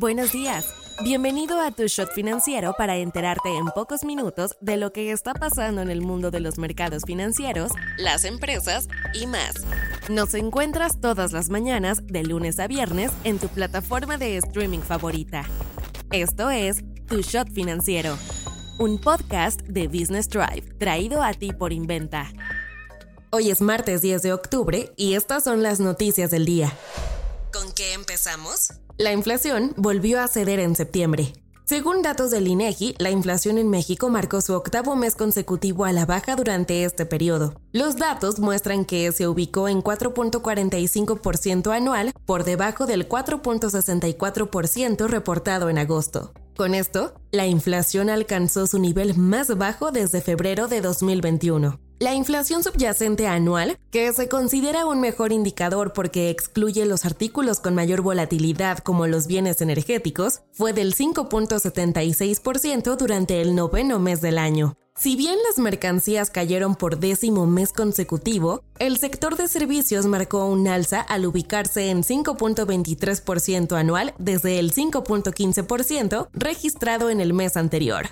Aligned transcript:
Buenos 0.00 0.32
días. 0.32 0.64
Bienvenido 1.04 1.60
a 1.60 1.72
Tu 1.72 1.86
Shot 1.86 2.12
Financiero 2.14 2.72
para 2.72 2.96
enterarte 2.96 3.54
en 3.54 3.66
pocos 3.66 4.02
minutos 4.02 4.56
de 4.62 4.78
lo 4.78 4.94
que 4.94 5.12
está 5.12 5.34
pasando 5.34 5.82
en 5.82 5.90
el 5.90 6.00
mundo 6.00 6.30
de 6.30 6.40
los 6.40 6.56
mercados 6.56 7.02
financieros, 7.06 7.70
las 7.98 8.24
empresas 8.24 8.88
y 9.12 9.26
más. 9.26 9.56
Nos 10.08 10.32
encuentras 10.32 11.02
todas 11.02 11.32
las 11.32 11.50
mañanas, 11.50 12.06
de 12.06 12.24
lunes 12.24 12.58
a 12.60 12.66
viernes, 12.66 13.12
en 13.24 13.38
tu 13.38 13.48
plataforma 13.48 14.16
de 14.16 14.38
streaming 14.38 14.78
favorita. 14.78 15.44
Esto 16.10 16.48
es 16.48 16.82
Tu 17.06 17.20
Shot 17.20 17.50
Financiero, 17.50 18.16
un 18.78 18.98
podcast 18.98 19.60
de 19.64 19.86
Business 19.86 20.30
Drive 20.30 20.62
traído 20.78 21.22
a 21.22 21.34
ti 21.34 21.52
por 21.52 21.74
Inventa. 21.74 22.32
Hoy 23.28 23.50
es 23.50 23.60
martes 23.60 24.00
10 24.00 24.22
de 24.22 24.32
octubre 24.32 24.92
y 24.96 25.12
estas 25.12 25.44
son 25.44 25.62
las 25.62 25.78
noticias 25.78 26.30
del 26.30 26.46
día. 26.46 26.72
¿Con 27.52 27.72
qué 27.72 27.94
empezamos? 27.94 28.72
La 28.96 29.12
inflación 29.12 29.74
volvió 29.76 30.20
a 30.20 30.28
ceder 30.28 30.60
en 30.60 30.76
septiembre. 30.76 31.32
Según 31.64 32.02
datos 32.02 32.30
del 32.30 32.46
INEGI, 32.48 32.94
la 32.98 33.10
inflación 33.10 33.58
en 33.58 33.70
México 33.70 34.08
marcó 34.08 34.40
su 34.40 34.54
octavo 34.54 34.94
mes 34.94 35.16
consecutivo 35.16 35.84
a 35.84 35.92
la 35.92 36.06
baja 36.06 36.36
durante 36.36 36.84
este 36.84 37.06
periodo. 37.06 37.54
Los 37.72 37.96
datos 37.96 38.38
muestran 38.38 38.84
que 38.84 39.10
se 39.12 39.26
ubicó 39.26 39.68
en 39.68 39.82
4.45% 39.82 41.74
anual, 41.74 42.12
por 42.24 42.44
debajo 42.44 42.86
del 42.86 43.08
4.64% 43.08 45.08
reportado 45.08 45.70
en 45.70 45.78
agosto. 45.78 46.32
Con 46.56 46.74
esto, 46.74 47.14
la 47.30 47.46
inflación 47.46 48.10
alcanzó 48.10 48.66
su 48.66 48.78
nivel 48.78 49.16
más 49.16 49.56
bajo 49.56 49.92
desde 49.92 50.20
febrero 50.20 50.68
de 50.68 50.80
2021. 50.80 51.78
La 52.02 52.14
inflación 52.14 52.64
subyacente 52.64 53.26
anual, 53.26 53.76
que 53.90 54.10
se 54.14 54.26
considera 54.26 54.86
un 54.86 55.02
mejor 55.02 55.32
indicador 55.32 55.92
porque 55.92 56.30
excluye 56.30 56.86
los 56.86 57.04
artículos 57.04 57.60
con 57.60 57.74
mayor 57.74 58.00
volatilidad 58.00 58.78
como 58.78 59.06
los 59.06 59.26
bienes 59.26 59.60
energéticos, 59.60 60.40
fue 60.50 60.72
del 60.72 60.94
5.76% 60.94 62.96
durante 62.96 63.42
el 63.42 63.54
noveno 63.54 63.98
mes 63.98 64.22
del 64.22 64.38
año. 64.38 64.78
Si 64.96 65.14
bien 65.14 65.36
las 65.46 65.58
mercancías 65.58 66.30
cayeron 66.30 66.74
por 66.74 66.98
décimo 66.98 67.46
mes 67.46 67.74
consecutivo, 67.74 68.64
el 68.78 68.96
sector 68.96 69.36
de 69.36 69.46
servicios 69.46 70.06
marcó 70.06 70.46
un 70.46 70.68
alza 70.68 71.02
al 71.02 71.26
ubicarse 71.26 71.90
en 71.90 72.02
5.23% 72.02 73.76
anual 73.76 74.14
desde 74.18 74.58
el 74.58 74.72
5.15% 74.72 76.28
registrado 76.32 77.10
en 77.10 77.20
el 77.20 77.34
mes 77.34 77.58
anterior. 77.58 78.08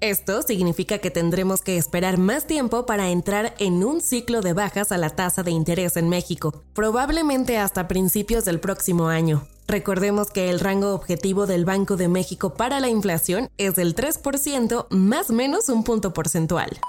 Esto 0.00 0.40
significa 0.40 0.96
que 0.96 1.10
tendremos 1.10 1.60
que 1.60 1.76
esperar 1.76 2.16
más 2.16 2.46
tiempo 2.46 2.86
para 2.86 3.10
entrar 3.10 3.54
en 3.58 3.84
un 3.84 4.00
ciclo 4.00 4.40
de 4.40 4.54
bajas 4.54 4.92
a 4.92 4.96
la 4.96 5.10
tasa 5.10 5.42
de 5.42 5.50
interés 5.50 5.98
en 5.98 6.08
México, 6.08 6.64
probablemente 6.72 7.58
hasta 7.58 7.86
principios 7.86 8.46
del 8.46 8.60
próximo 8.60 9.08
año. 9.08 9.46
Recordemos 9.68 10.30
que 10.30 10.48
el 10.48 10.58
rango 10.58 10.94
objetivo 10.94 11.46
del 11.46 11.66
Banco 11.66 11.98
de 11.98 12.08
México 12.08 12.54
para 12.54 12.80
la 12.80 12.88
inflación 12.88 13.50
es 13.58 13.74
del 13.74 13.94
3% 13.94 14.86
más 14.88 15.28
menos 15.28 15.68
un 15.68 15.84
punto 15.84 16.14
porcentual. 16.14 16.80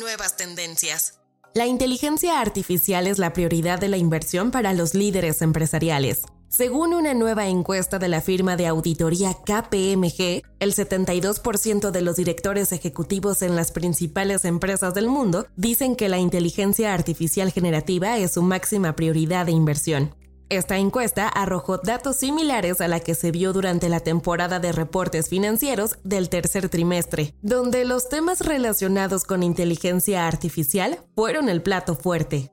Nuevas 0.00 0.38
tendencias. 0.38 1.20
La 1.52 1.66
inteligencia 1.66 2.40
artificial 2.40 3.06
es 3.06 3.18
la 3.18 3.34
prioridad 3.34 3.78
de 3.78 3.88
la 3.88 3.98
inversión 3.98 4.50
para 4.50 4.72
los 4.72 4.94
líderes 4.94 5.42
empresariales. 5.42 6.22
Según 6.48 6.94
una 6.94 7.12
nueva 7.12 7.46
encuesta 7.46 7.98
de 7.98 8.08
la 8.08 8.22
firma 8.22 8.56
de 8.56 8.66
auditoría 8.66 9.34
KPMG, 9.34 10.42
el 10.60 10.74
72% 10.74 11.90
de 11.90 12.00
los 12.00 12.16
directores 12.16 12.72
ejecutivos 12.72 13.42
en 13.42 13.54
las 13.54 13.70
principales 13.70 14.46
empresas 14.46 14.94
del 14.94 15.08
mundo 15.08 15.46
dicen 15.56 15.94
que 15.94 16.08
la 16.08 16.18
inteligencia 16.18 16.94
artificial 16.94 17.52
generativa 17.52 18.16
es 18.16 18.32
su 18.32 18.42
máxima 18.42 18.96
prioridad 18.96 19.44
de 19.44 19.52
inversión. 19.52 20.14
Esta 20.48 20.78
encuesta 20.78 21.28
arrojó 21.28 21.76
datos 21.76 22.16
similares 22.16 22.80
a 22.80 22.88
la 22.88 23.00
que 23.00 23.14
se 23.14 23.30
vio 23.30 23.52
durante 23.52 23.90
la 23.90 24.00
temporada 24.00 24.58
de 24.58 24.72
reportes 24.72 25.28
financieros 25.28 25.98
del 26.02 26.30
tercer 26.30 26.70
trimestre, 26.70 27.34
donde 27.42 27.84
los 27.84 28.08
temas 28.08 28.40
relacionados 28.40 29.24
con 29.24 29.42
inteligencia 29.42 30.26
artificial 30.26 31.00
fueron 31.14 31.50
el 31.50 31.60
plato 31.60 31.94
fuerte. 31.94 32.50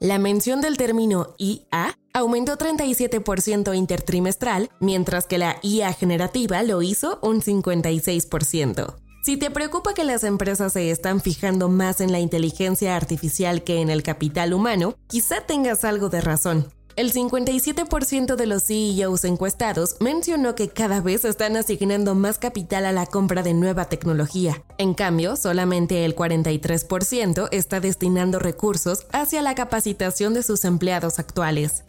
La 0.00 0.18
mención 0.18 0.60
del 0.60 0.76
término 0.76 1.34
IA 1.38 1.96
aumentó 2.12 2.58
37% 2.58 3.76
intertrimestral, 3.76 4.70
mientras 4.80 5.26
que 5.26 5.38
la 5.38 5.56
IA 5.62 5.92
generativa 5.92 6.62
lo 6.62 6.82
hizo 6.82 7.18
un 7.22 7.40
56%. 7.40 8.96
Si 9.24 9.38
te 9.38 9.50
preocupa 9.50 9.94
que 9.94 10.04
las 10.04 10.22
empresas 10.22 10.74
se 10.74 10.90
están 10.90 11.20
fijando 11.20 11.70
más 11.70 12.02
en 12.02 12.12
la 12.12 12.20
inteligencia 12.20 12.94
artificial 12.94 13.64
que 13.64 13.80
en 13.80 13.88
el 13.88 14.02
capital 14.02 14.52
humano, 14.52 14.96
quizá 15.08 15.40
tengas 15.40 15.84
algo 15.84 16.10
de 16.10 16.20
razón. 16.20 16.68
El 16.96 17.12
57% 17.12 18.36
de 18.36 18.46
los 18.46 18.62
CEOs 18.68 19.24
encuestados 19.24 19.96
mencionó 19.98 20.54
que 20.54 20.68
cada 20.68 21.00
vez 21.00 21.24
están 21.24 21.56
asignando 21.56 22.14
más 22.14 22.38
capital 22.38 22.86
a 22.86 22.92
la 22.92 23.06
compra 23.06 23.42
de 23.42 23.52
nueva 23.52 23.86
tecnología. 23.86 24.62
En 24.78 24.94
cambio, 24.94 25.34
solamente 25.34 26.04
el 26.04 26.14
43% 26.14 27.48
está 27.50 27.80
destinando 27.80 28.38
recursos 28.38 29.06
hacia 29.10 29.42
la 29.42 29.56
capacitación 29.56 30.34
de 30.34 30.44
sus 30.44 30.64
empleados 30.64 31.18
actuales. 31.18 31.82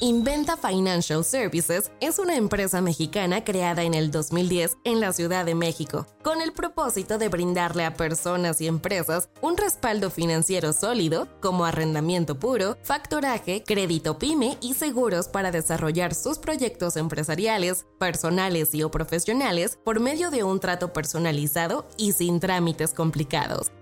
Inventa 0.00 0.58
Financial 0.58 1.24
Services 1.24 1.90
es 2.00 2.18
una 2.18 2.36
empresa 2.36 2.82
mexicana 2.82 3.42
creada 3.44 3.82
en 3.82 3.94
el 3.94 4.10
2010 4.10 4.76
en 4.84 5.00
la 5.00 5.14
Ciudad 5.14 5.46
de 5.46 5.54
México, 5.54 6.06
con 6.22 6.42
el 6.42 6.52
propósito 6.52 7.16
de 7.16 7.30
brindarle 7.30 7.86
a 7.86 7.94
personas 7.94 8.60
y 8.60 8.66
empresas 8.66 9.30
un 9.40 9.56
respaldo 9.56 10.10
financiero 10.10 10.74
sólido, 10.74 11.28
como 11.40 11.64
arrendamiento 11.64 12.38
puro, 12.38 12.76
factoraje, 12.82 13.64
crédito 13.64 14.18
pyme 14.18 14.58
y 14.60 14.74
seguros 14.74 15.28
para 15.28 15.50
desarrollar 15.50 16.14
sus 16.14 16.38
proyectos 16.38 16.98
empresariales, 16.98 17.86
personales 17.98 18.74
y 18.74 18.82
o 18.82 18.90
profesionales 18.90 19.78
por 19.82 20.00
medio 20.00 20.30
de 20.30 20.44
un 20.44 20.60
trato 20.60 20.92
personalizado 20.92 21.88
y 21.96 22.12
sin 22.12 22.38
trámites 22.38 22.92
complicados. 22.92 23.72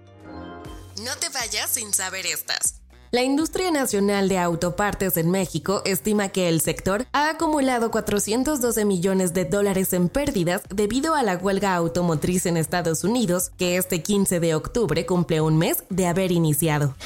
No 1.02 1.16
te 1.16 1.28
vayas 1.30 1.70
sin 1.70 1.92
saber 1.92 2.24
estas. 2.24 2.83
La 3.14 3.22
industria 3.22 3.70
nacional 3.70 4.28
de 4.28 4.40
autopartes 4.40 5.16
en 5.16 5.30
México 5.30 5.82
estima 5.84 6.30
que 6.30 6.48
el 6.48 6.60
sector 6.60 7.06
ha 7.12 7.30
acumulado 7.30 7.92
412 7.92 8.84
millones 8.84 9.32
de 9.32 9.44
dólares 9.44 9.92
en 9.92 10.08
pérdidas 10.08 10.62
debido 10.68 11.14
a 11.14 11.22
la 11.22 11.36
huelga 11.36 11.76
automotriz 11.76 12.44
en 12.46 12.56
Estados 12.56 13.04
Unidos, 13.04 13.52
que 13.56 13.76
este 13.76 14.02
15 14.02 14.40
de 14.40 14.56
octubre 14.56 15.06
cumple 15.06 15.40
un 15.40 15.56
mes 15.56 15.84
de 15.90 16.08
haber 16.08 16.32
iniciado. 16.32 16.96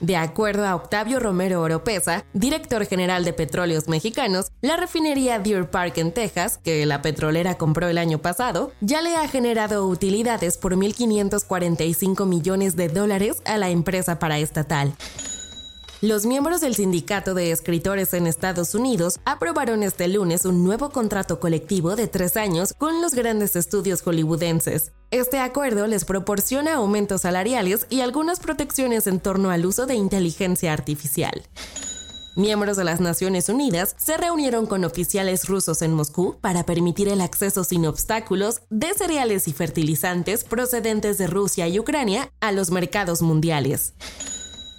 De 0.00 0.16
acuerdo 0.16 0.66
a 0.66 0.74
Octavio 0.74 1.20
Romero 1.20 1.60
Oropesa, 1.60 2.24
director 2.32 2.86
general 2.86 3.24
de 3.24 3.34
Petróleos 3.34 3.86
Mexicanos, 3.86 4.50
la 4.62 4.76
refinería 4.76 5.38
Deer 5.38 5.68
Park 5.68 5.98
en 5.98 6.12
Texas, 6.12 6.58
que 6.62 6.86
la 6.86 7.02
petrolera 7.02 7.56
compró 7.56 7.88
el 7.88 7.98
año 7.98 8.18
pasado, 8.18 8.72
ya 8.80 9.02
le 9.02 9.16
ha 9.16 9.28
generado 9.28 9.86
utilidades 9.86 10.56
por 10.56 10.74
1.545 10.74 12.26
millones 12.26 12.76
de 12.76 12.88
dólares 12.88 13.42
a 13.44 13.58
la 13.58 13.68
empresa 13.68 14.18
paraestatal. 14.18 14.94
Los 16.02 16.24
miembros 16.24 16.62
del 16.62 16.74
Sindicato 16.74 17.34
de 17.34 17.50
Escritores 17.50 18.14
en 18.14 18.26
Estados 18.26 18.74
Unidos 18.74 19.20
aprobaron 19.26 19.82
este 19.82 20.08
lunes 20.08 20.46
un 20.46 20.64
nuevo 20.64 20.88
contrato 20.88 21.40
colectivo 21.40 21.94
de 21.94 22.08
tres 22.08 22.38
años 22.38 22.72
con 22.72 23.02
los 23.02 23.12
grandes 23.12 23.54
estudios 23.54 24.00
hollywoodenses. 24.00 24.92
Este 25.10 25.40
acuerdo 25.40 25.86
les 25.86 26.06
proporciona 26.06 26.76
aumentos 26.76 27.20
salariales 27.20 27.86
y 27.90 28.00
algunas 28.00 28.40
protecciones 28.40 29.06
en 29.06 29.20
torno 29.20 29.50
al 29.50 29.66
uso 29.66 29.84
de 29.84 29.94
inteligencia 29.94 30.72
artificial. 30.72 31.42
Miembros 32.34 32.78
de 32.78 32.84
las 32.84 33.00
Naciones 33.00 33.50
Unidas 33.50 33.94
se 33.98 34.16
reunieron 34.16 34.64
con 34.64 34.86
oficiales 34.86 35.48
rusos 35.48 35.82
en 35.82 35.92
Moscú 35.92 36.38
para 36.40 36.64
permitir 36.64 37.08
el 37.08 37.20
acceso 37.20 37.62
sin 37.62 37.84
obstáculos 37.84 38.62
de 38.70 38.94
cereales 38.94 39.48
y 39.48 39.52
fertilizantes 39.52 40.44
procedentes 40.44 41.18
de 41.18 41.26
Rusia 41.26 41.68
y 41.68 41.78
Ucrania 41.78 42.32
a 42.40 42.52
los 42.52 42.70
mercados 42.70 43.20
mundiales. 43.20 43.92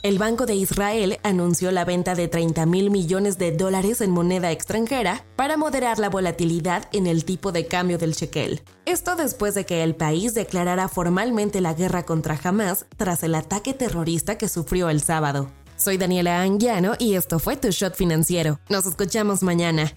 El 0.04 0.18
Banco 0.18 0.48
de 0.48 0.56
Israel 0.56 1.20
anunció 1.22 1.72
la 1.72 1.86
venta 1.86 2.16
de 2.16 2.28
30 2.28 2.66
mil 2.66 2.90
millones 2.90 3.38
de 3.38 3.52
dólares 3.52 4.02
en 4.02 4.10
moneda 4.10 4.52
extranjera 4.52 5.24
para 5.36 5.58
moderar 5.58 6.00
la 6.00 6.10
volatilidad 6.10 6.90
en 6.92 7.06
el 7.06 7.24
tipo 7.24 7.52
de 7.52 7.68
cambio 7.68 8.00
del 8.00 8.14
shekel. 8.14 8.64
Esto 8.88 9.16
después 9.16 9.54
de 9.54 9.64
que 9.64 9.84
el 9.84 9.96
país 9.96 10.34
declarara 10.34 10.88
formalmente 10.88 11.62
la 11.62 11.76
guerra 11.76 12.02
contra 12.04 12.40
Hamas 12.44 12.88
tras 12.98 13.22
el 13.22 13.36
ataque 13.36 13.76
terrorista 13.76 14.40
que 14.40 14.50
sufrió 14.50 14.90
el 14.90 15.04
sábado. 15.04 15.52
Soy 15.78 15.98
Daniela 15.98 16.42
Anguiano 16.42 16.94
y 16.98 17.14
esto 17.14 17.38
fue 17.38 17.56
Tu 17.56 17.70
Shot 17.70 17.94
Financiero. 17.94 18.60
Nos 18.70 18.88
escuchamos 18.88 19.44
mañana. 19.44 19.94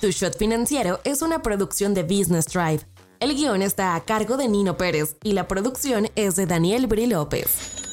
Tu 0.00 0.08
Shot 0.10 0.38
Financiero 0.38 1.00
es 1.04 1.20
una 1.20 1.42
producción 1.42 1.92
de 1.92 2.02
Business 2.02 2.46
Drive. 2.46 2.80
El 3.20 3.34
guion 3.34 3.60
está 3.60 3.94
a 3.94 4.00
cargo 4.06 4.38
de 4.38 4.48
Nino 4.48 4.78
Pérez 4.78 5.16
y 5.22 5.32
la 5.32 5.48
producción 5.48 6.08
es 6.16 6.34
de 6.34 6.46
Daniel 6.46 6.86
Bri 6.86 7.06
López. 7.06 7.91